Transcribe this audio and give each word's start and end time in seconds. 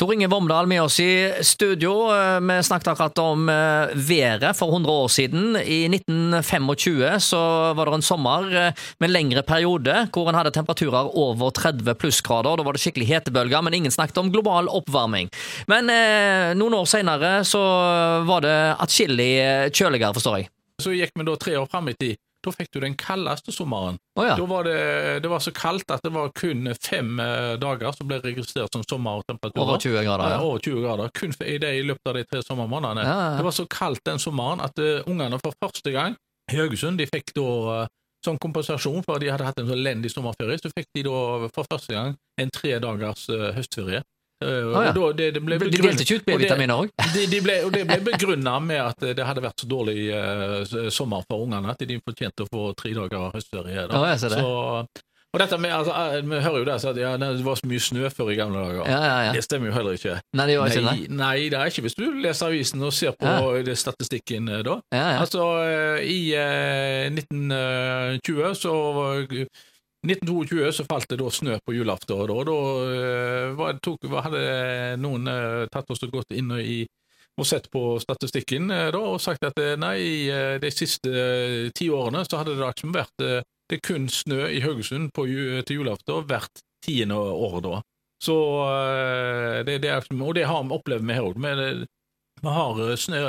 Tor 0.00 0.14
Inge 0.14 0.30
Vomdal 0.32 0.64
med 0.64 0.80
oss 0.80 0.94
i 1.00 1.32
studio. 1.44 1.90
Eh, 2.08 2.38
vi 2.40 2.54
snakket 2.64 2.88
akkurat 2.88 3.18
om 3.20 3.48
eh, 3.52 3.90
været 3.92 4.56
for 4.56 4.72
100 4.72 4.92
år 4.92 5.08
siden. 5.12 5.56
I 5.60 5.90
1925 5.92 7.20
så 7.20 7.40
var 7.76 7.90
det 7.90 7.98
en 7.98 8.04
sommer 8.06 8.46
eh, 8.48 8.78
med 8.96 9.10
en 9.10 9.12
lengre 9.12 9.42
periode 9.44 10.06
hvor 10.14 10.30
en 10.30 10.38
hadde 10.38 10.54
temperaturer 10.56 11.12
over 11.12 11.52
30 11.52 11.98
plussgrader. 12.00 12.56
Da 12.56 12.64
var 12.64 12.78
det 12.78 12.80
skikkelig 12.80 13.10
hetebølger, 13.10 13.60
men 13.60 13.76
ingen 13.76 13.92
snakket 13.92 14.22
om 14.22 14.32
global 14.32 14.72
oppvarming. 14.72 15.28
Men 15.68 15.92
eh, 15.92 16.56
noen 16.56 16.78
år 16.80 16.88
senere 16.88 17.34
så 17.44 17.60
var 18.24 18.48
det 18.48 18.56
atskillig 18.80 19.30
kjøligere, 19.68 20.16
forstår 20.16 20.40
jeg. 20.40 20.52
Så 20.80 20.96
gikk 20.96 21.12
vi 21.12 21.28
da 21.28 21.36
tre 21.36 21.60
år 21.60 21.68
fram 21.68 21.92
i 21.92 21.98
tid. 22.00 22.16
Da 22.40 22.52
fikk 22.54 22.70
du 22.72 22.80
den 22.80 22.96
kaldeste 22.96 23.52
sommeren. 23.52 23.98
Oh, 24.16 24.24
ja. 24.24 24.34
Da 24.38 24.46
var 24.48 24.64
det, 24.64 24.78
det 25.24 25.28
var 25.28 25.42
så 25.44 25.52
kaldt 25.52 25.92
at 25.92 26.04
det 26.04 26.12
var 26.14 26.30
kun 26.36 26.70
fem 26.80 27.20
eh, 27.20 27.54
dager 27.60 27.92
som 27.96 28.08
ble 28.08 28.20
registrert 28.24 28.72
som 28.72 28.84
sommertemperaturer. 28.88 29.66
Over 29.66 29.82
20 29.82 30.04
grader, 30.06 30.32
ja. 30.32 30.40
over 30.40 30.64
20 30.64 30.84
grader. 30.86 31.12
Kun 31.20 31.36
i, 31.44 31.58
det, 31.60 31.74
i 31.76 31.84
løpet 31.84 32.12
av 32.12 32.16
de 32.16 32.24
tre 32.30 32.42
sommermånedene. 32.46 33.04
Ja, 33.04 33.18
ja. 33.26 33.38
Det 33.38 33.46
var 33.48 33.56
så 33.56 33.66
kaldt 33.70 34.04
den 34.08 34.22
sommeren 34.22 34.64
at 34.64 34.80
uh, 34.80 35.04
ungene 35.10 35.40
for 35.42 35.56
første 35.60 35.92
gang 35.94 36.16
i 36.50 36.58
Haugesund 36.58 36.98
de 36.98 37.06
fikk 37.10 37.34
da 37.36 37.48
uh, 37.84 37.88
som 38.24 38.38
kompensasjon 38.40 39.04
for 39.04 39.16
at 39.16 39.24
de 39.24 39.30
hadde 39.32 39.46
hatt 39.46 39.60
en 39.60 39.68
så 39.68 39.76
elendig 39.76 40.12
sommerferie, 40.12 40.60
så 40.60 40.72
fikk 40.74 40.90
de 40.96 41.04
da 41.06 41.20
for 41.48 41.68
første 41.68 41.94
gang 41.94 42.16
en 42.40 42.52
tre 42.52 42.74
dagers 42.82 43.28
uh, 43.32 43.50
høstferie. 43.56 44.02
Uh, 44.40 44.70
Å, 44.72 44.84
ja. 44.86 44.92
da, 44.96 45.10
det, 45.12 45.26
det 45.36 45.42
De 45.44 45.82
delte 45.82 46.06
ikke 46.06 46.20
ut 46.20 46.26
B-vitaminer 46.30 46.86
òg? 46.86 46.94
de, 47.16 47.26
de 47.28 47.40
og 47.66 47.74
det 47.74 47.84
ble 47.88 47.98
begrunna 48.06 48.56
med 48.64 48.80
at 48.80 49.10
det 49.18 49.26
hadde 49.26 49.44
vært 49.44 49.60
så 49.60 49.68
dårlig 49.68 50.08
uh, 50.14 50.88
sommer 50.88 51.26
for 51.28 51.44
ungene 51.44 51.74
at 51.74 51.84
de 51.84 52.00
fortjente 52.00 52.46
å 52.46 52.50
få 52.50 52.70
tre 52.78 52.94
dager 52.96 53.30
høstferie. 53.36 53.86
da. 53.90 54.00
Ah, 54.00 54.16
det. 54.16 54.32
Så, 54.32 55.04
og 55.30 55.38
dette 55.38 55.58
med, 55.58 55.70
altså, 55.70 55.92
eh, 55.92 56.30
Vi 56.30 56.40
hører 56.40 56.58
jo 56.58 56.64
det, 56.64 56.84
at 56.84 56.96
ja, 56.96 57.16
det 57.16 57.44
var 57.44 57.54
så 57.54 57.66
mye 57.70 57.80
snø 57.80 58.08
før 58.10 58.30
i 58.32 58.34
gamle 58.34 58.58
dager. 58.58 58.88
Ja. 58.90 59.32
Det 59.32 59.44
stemmer 59.44 59.70
jo 59.70 59.74
heller 59.76 59.94
ikke. 59.94 60.16
Nei, 60.34 60.46
det 60.46 60.56
ikke. 60.58 60.82
Nei, 60.82 61.06
nei, 61.08 61.36
det 61.52 61.58
er 61.58 61.70
ikke 61.70 61.84
hvis 61.86 61.94
du 61.94 62.04
leser 62.18 62.46
avisen 62.46 62.82
og 62.82 62.92
ser 62.92 63.14
på 63.14 63.74
statistikken 63.74 64.48
eh, 64.48 64.64
da. 64.66 64.80
Altså, 64.90 65.46
eh, 65.62 66.02
i 66.10 66.34
uh, 66.34 67.06
1920 67.14 68.54
så 68.58 68.74
1922 70.06 70.72
så 70.72 70.84
falt 70.88 71.10
det 71.10 71.18
da 71.20 71.28
snø 71.28 71.58
på 71.60 71.74
julaften, 71.76 72.16
og 72.16 72.30
da, 72.30 72.36
da 72.48 73.68
eh, 73.68 73.80
tok, 73.84 74.06
hadde 74.24 74.40
noen 75.00 75.28
eh, 75.28 75.66
tatt 75.72 75.92
oss 75.92 76.00
og 76.06 76.14
gått 76.14 76.32
inn 76.32 76.48
i, 76.56 76.86
og 77.36 77.46
sett 77.48 77.68
på 77.72 77.98
statistikken 78.00 78.72
eh, 78.72 78.88
da, 78.94 79.02
og 79.12 79.20
sagt 79.20 79.44
at 79.44 79.60
nei, 79.80 80.00
de 80.62 80.72
siste 80.72 81.12
ti 81.76 81.90
årene 81.92 82.24
så 82.24 82.40
hadde 82.40 82.56
det 82.56 82.64
liksom 82.64 82.96
vært 82.96 83.26
det 83.70 83.76
er 83.76 83.84
kun 83.86 84.08
snø 84.10 84.48
i 84.48 84.64
Haugesund 84.64 85.12
på, 85.14 85.28
til 85.68 85.82
julaften 85.82 86.24
hvert 86.26 86.64
tiende 86.82 87.20
år 87.20 87.60
da. 87.62 87.82
Så 88.20 88.34
det, 89.64 89.78
det 89.84 89.92
er, 89.92 90.08
Og 90.16 90.34
det 90.34 90.48
har 90.48 90.64
vi 90.64 90.74
opplevd 90.74 91.06
med 91.06 91.16
her 91.16 91.28
òg. 91.28 91.38
Vi 92.40 92.54
har 92.56 92.96
snø 92.98 93.20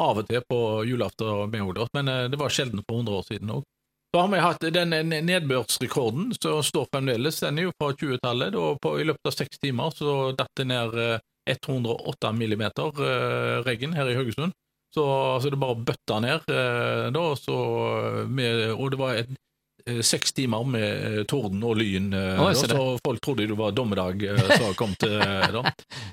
av 0.00 0.20
og 0.22 0.28
til 0.28 0.44
på 0.48 0.60
julaften 0.86 1.50
men 1.98 2.12
det 2.30 2.38
var 2.38 2.54
sjelden 2.54 2.84
for 2.86 3.00
100 3.00 3.18
år 3.18 3.26
siden 3.26 3.56
òg. 3.56 3.66
Så 4.12 4.20
har 4.20 4.28
vi 4.28 4.40
hatt 4.44 4.64
den 4.74 4.92
eh, 4.92 5.22
nedbørsrekorden 5.24 6.34
som 6.36 6.58
står 6.60 6.90
fremdeles, 6.92 7.38
den 7.40 7.60
er 7.62 7.70
jo 7.70 7.76
fra 7.80 7.94
20-tallet. 7.96 8.52
da 8.52 8.90
I 9.00 9.06
løpet 9.08 9.30
av 9.30 9.32
seks 9.32 9.62
timer 9.62 9.94
så 9.96 10.16
datt 10.36 10.52
det 10.60 10.66
ned 10.68 10.98
eh, 11.00 11.22
108 11.48 12.32
millimeter 12.36 13.00
eh, 13.06 13.62
regn 13.64 13.96
her 13.96 14.10
i 14.12 14.18
Haugesund. 14.18 14.52
Så, 14.92 15.06
altså, 15.08 15.48
det 15.48 15.62
bare 15.62 15.80
bøtta 15.88 16.18
ned 16.20 16.52
eh, 16.52 17.06
da, 17.16 17.24
så 17.40 17.56
med, 18.28 18.66
og 18.76 18.92
det 18.92 19.00
var 19.00 19.16
et, 19.16 19.32
eh, 19.32 19.40
seks 20.04 20.32
timer 20.32 20.64
med 20.68 20.84
eh, 21.18 21.24
torden 21.28 21.62
og 21.66 21.76
lyn, 21.80 22.10
oh, 22.14 22.48
da, 22.48 22.54
så 22.54 22.84
folk 23.04 23.20
trodde 23.24 23.46
det 23.50 23.56
var 23.58 23.72
dommedag 23.76 24.22
eh, 24.24 24.42
som 24.58 24.74
kom 24.78 24.94
til 25.00 25.16
eh, 25.20 25.48
da. 25.56 25.62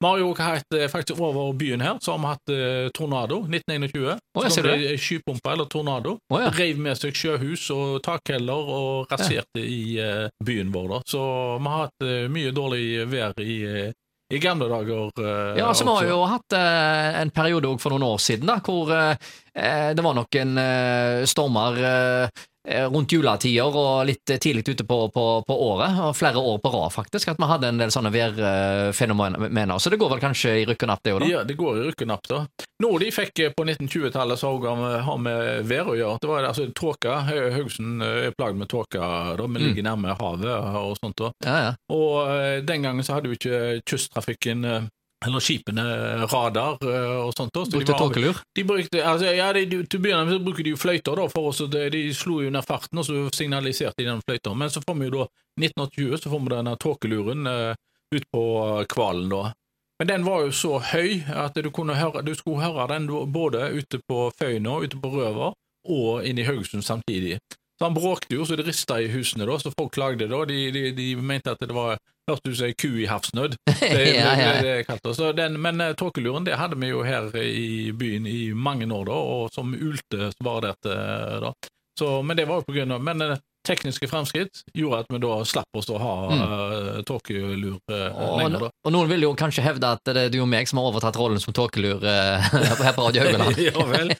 Vi 0.00 0.06
har 0.06 0.18
jo 0.22 0.30
hatt 0.38 0.76
eh, 0.78 0.86
faktisk 0.92 1.20
over 1.20 1.52
byen 1.58 1.80
her, 1.84 1.98
så 2.02 2.14
har 2.16 2.22
vi 2.22 2.30
hatt 2.32 2.54
eh, 2.54 2.88
tornado 2.96 3.42
1921. 3.48 4.18
Oh, 4.36 4.42
så 4.46 4.50
ser 4.58 4.68
kom 4.70 4.80
det 4.86 4.96
skypumpe 5.00 5.52
eller 5.52 5.64
tornado. 5.72 6.16
Oh, 6.32 6.40
ja. 6.42 6.50
Reiv 6.56 6.78
med 6.82 6.96
seg 7.00 7.16
sjøhus 7.16 7.68
og 7.74 8.00
takheller 8.06 8.72
og 8.78 9.12
raserte 9.12 9.62
i 9.62 9.98
eh, 10.02 10.26
byen 10.44 10.72
vår. 10.74 10.88
da. 10.96 11.02
Så 11.08 11.22
vi 11.60 11.70
har 11.72 11.86
hatt 11.86 12.06
eh, 12.08 12.26
mye 12.32 12.52
dårlig 12.56 12.84
vær 13.10 13.34
i, 13.42 13.56
eh, 13.66 13.92
i 14.34 14.40
gamle 14.42 14.66
dager. 14.68 15.10
eh, 15.22 15.58
Ja, 15.60 15.68
altså 15.70 15.84
Vi 15.86 15.92
har 15.94 16.08
jo 16.10 16.22
hatt 16.26 16.56
eh, 16.58 17.20
en 17.22 17.30
periode 17.30 17.70
for 17.78 17.94
noen 17.94 18.02
år 18.08 18.18
siden 18.22 18.48
da, 18.50 18.56
hvor 18.66 18.90
eh, 18.90 19.12
eh, 19.14 19.45
det 19.56 20.02
var 20.04 20.14
noen 20.18 20.58
eh, 20.60 21.24
stormer 21.24 21.78
eh, 21.80 22.28
eh, 22.68 22.84
rundt 22.92 23.12
juletider 23.14 23.72
og 23.78 24.02
litt 24.08 24.28
eh, 24.34 24.36
tidlig 24.42 24.66
ute 24.68 24.84
på, 24.84 24.98
på, 25.14 25.24
på 25.48 25.54
året, 25.70 25.96
og 26.04 26.16
flere 26.18 26.36
år 26.42 26.58
på 26.60 26.72
rad 26.74 26.92
faktisk, 26.92 27.28
at 27.32 27.40
vi 27.40 27.48
hadde 27.48 27.70
en 27.72 27.78
del 27.80 27.92
sånne 27.94 28.12
værfenomener. 28.12 29.78
Så 29.80 29.90
det 29.92 29.96
går 30.00 30.10
vel 30.14 30.20
kanskje 30.22 30.52
i 30.60 30.66
rykk 30.68 30.84
og 30.86 30.90
napp, 30.92 31.02
det 31.06 31.14
òg, 31.14 31.20
da? 31.24 31.30
Ja, 31.30 31.44
det 31.48 31.56
går 31.58 31.78
i 31.80 31.86
rykk 31.88 32.04
og 32.06 32.10
napp, 32.12 32.28
da. 32.30 32.40
Noe 32.84 33.00
de 33.00 33.08
fikk 33.14 33.40
eh, 33.46 33.52
på 33.56 33.64
1920-tallet 33.64 34.38
som 34.40 34.60
har- 34.60 35.18
med 35.18 35.64
vær 35.70 35.88
å 35.88 35.96
gjøre, 35.96 36.18
det 36.20 36.28
var 36.28 36.44
altså 36.50 36.66
tåke. 36.76 37.08
Hau- 37.30 37.50
Haugesund 37.54 38.02
eh, 38.04 38.26
er 38.28 38.36
plaget 38.36 38.60
med 38.60 38.68
tåke, 38.68 39.00
da. 39.00 39.36
Vi 39.36 39.46
Mm. 39.56 39.62
ligger 39.62 39.82
nærme 39.86 40.16
havet 40.18 40.76
og 40.76 40.96
sånt. 41.00 41.16
da. 41.16 41.30
Ja, 41.46 41.56
ja. 41.64 41.72
Og 41.88 42.28
eh, 42.28 42.60
den 42.60 42.82
gangen 42.82 43.02
så 43.06 43.14
hadde 43.16 43.30
jo 43.32 43.38
ikke 43.38 43.80
kysttrafikken 43.88 44.64
eh, 44.64 44.82
eller 45.24 45.40
skipene 45.40 45.84
radar 46.28 46.76
eh, 46.84 47.16
og 47.24 47.32
sånt. 47.36 47.54
så 47.56 47.64
Brukte 47.72 47.96
tåkelur? 47.96 48.40
De 48.54 48.64
brukte, 48.64 49.00
altså, 49.00 49.32
ja, 49.32 49.48
de, 49.56 49.64
de, 49.70 49.82
Til 49.86 50.00
å 50.00 50.04
begynne 50.04 50.24
med 50.28 50.36
så 50.36 50.44
bruker 50.44 50.66
de 50.66 50.74
jo 50.74 50.80
fløyter, 50.80 51.16
da, 51.16 51.26
for 51.32 51.50
oss, 51.50 51.62
de, 51.72 51.84
de 51.92 52.02
slo 52.14 52.42
jo 52.44 52.52
ned 52.52 52.66
farten, 52.66 53.00
og 53.00 53.08
så 53.08 53.26
signaliserte 53.34 54.02
de 54.02 54.10
den 54.10 54.24
fløyta. 54.24 54.54
Men 54.54 54.72
så 54.72 54.82
får 54.84 54.98
vi 55.00 55.08
jo 55.08 55.14
da 55.16 55.28
1920 55.56 56.18
så 56.20 56.32
får 56.32 56.42
vi 56.42 56.52
denne 56.52 56.74
tåkeluren 56.82 57.48
uh, 57.48 57.70
ut 58.12 58.26
på 58.32 58.42
hvalen, 58.44 58.90
Kvalen, 58.92 59.30
da. 59.32 59.54
Men 59.96 60.10
den 60.10 60.26
var 60.26 60.42
jo 60.44 60.52
så 60.52 60.74
høy 60.92 61.22
at 61.32 61.56
du, 61.56 61.70
høre, 61.72 62.20
du 62.20 62.34
skulle 62.36 62.60
høre 62.60 62.84
den 62.92 63.06
både 63.32 63.70
ute 63.72 64.02
på 64.04 64.26
Føyna, 64.36 64.74
ute 64.84 64.98
på 65.00 65.08
Røver 65.14 65.54
og 65.86 66.26
inne 66.26 66.42
i 66.42 66.44
Haugesund 66.44 66.84
samtidig. 66.84 67.38
Så 67.78 67.86
han 67.86 67.96
bråkte 67.96 68.36
jo 68.36 68.44
så 68.44 68.56
det 68.56 68.66
rista 68.66 68.98
i 69.00 69.08
husene, 69.12 69.46
da, 69.48 69.56
så 69.60 69.72
folk 69.72 69.94
klagde 69.96 70.28
da. 70.28 70.42
De, 70.48 70.58
de, 70.72 70.90
de 70.96 71.08
mente 71.16 71.52
at 71.52 71.64
det 71.64 71.76
var 71.76 71.96
Hørtes 72.26 72.42
du 72.42 72.56
si 72.58 72.72
ku 72.74 72.88
i 72.98 73.06
havsnød. 73.06 73.56
Det, 73.80 73.88
det, 73.92 74.04
Ja, 74.16 74.32
ja, 74.34 74.36
ja. 74.40 74.52
det, 74.62 74.62
det 74.66 74.86
kalte 74.88 75.12
det. 75.14 75.32
Den, 75.38 75.60
men 75.62 75.80
eh, 75.80 75.92
tåkeluren 75.94 76.46
det 76.46 76.56
hadde 76.58 76.78
vi 76.80 76.90
jo 76.90 77.04
her 77.06 77.30
i 77.38 77.92
byen 77.94 78.26
i 78.26 78.52
mange 78.54 78.88
år, 78.90 79.04
da, 79.06 79.18
og 79.36 79.52
som 79.54 79.74
ulte 79.74 80.32
bare 80.42 80.72
dette. 80.72 80.96
da. 81.44 81.52
Så, 81.98 82.22
men 82.22 82.36
det 82.36 82.44
var 82.48 82.60
jo 82.60 82.66
på 82.66 82.74
grunn 82.76 82.92
av 82.92 83.04
Men 83.04 83.22
eh, 83.24 83.38
tekniske 83.66 84.08
fremskritt 84.08 84.60
gjorde 84.76 85.04
at 85.04 85.08
vi 85.10 85.20
da 85.22 85.38
slapp 85.48 85.78
oss 85.80 85.88
å 85.90 85.98
ha 85.98 86.14
mm. 86.30 87.04
tåkelur 87.08 87.78
uh, 87.90 87.96
Og, 87.96 88.36
lenger, 88.38 88.66
da. 88.66 88.68
og 88.86 88.94
noen 88.94 89.10
vil 89.10 89.26
jo 89.26 89.32
kanskje 89.38 89.64
hevde 89.64 89.90
at 89.96 90.04
det 90.06 90.26
er 90.28 90.30
du 90.30 90.38
og 90.44 90.50
meg 90.52 90.68
som 90.70 90.78
har 90.78 90.90
overtatt 90.92 91.18
rollen 91.18 91.42
som 91.42 91.56
tåkelur 91.56 92.04
uh, 92.04 92.50
her 92.84 92.94
på 92.94 93.08
Radio 93.08 93.26
Haugaland. 93.26 93.58
ja 93.66 93.88
vel. 93.90 94.14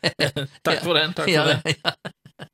Takk 0.66 0.82
for 0.82 0.98
den. 0.98 1.14
Takk 1.14 1.28
for 1.28 1.34
Ja, 1.36 1.46
den. 1.52 2.24